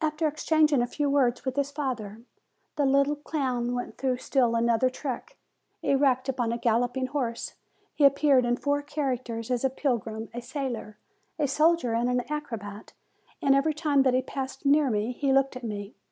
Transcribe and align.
After 0.00 0.28
exchanging 0.28 0.82
a 0.82 0.86
few 0.86 1.10
words 1.10 1.44
with 1.44 1.56
his 1.56 1.72
father, 1.72 2.22
the 2.76 2.84
THE 2.84 2.90
LITTLE 2.92 3.16
CLOWN 3.16 3.74
149 3.74 3.74
little 3.74 3.74
clown 3.74 3.74
went 3.74 3.98
through 3.98 4.24
still 4.24 4.54
another 4.54 4.88
trick: 4.88 5.36
erect 5.82 6.28
upon 6.28 6.52
a 6.52 6.58
galloping 6.58 7.08
horse, 7.08 7.54
he 7.92 8.04
appeared 8.04 8.44
in 8.44 8.56
four 8.56 8.82
characters 8.82 9.50
as 9.50 9.64
a 9.64 9.70
pilgrim, 9.70 10.28
a 10.32 10.40
sailor, 10.40 10.96
a 11.40 11.48
soldier, 11.48 11.92
and 11.92 12.08
an 12.08 12.20
acrobat; 12.32 12.92
and 13.42 13.56
every 13.56 13.74
time 13.74 14.04
that 14.04 14.14
he 14.14 14.22
passed 14.22 14.64
near 14.64 14.90
me, 14.90 15.10
he 15.10 15.32
looked 15.32 15.56
at 15.56 15.64
me. 15.64 15.96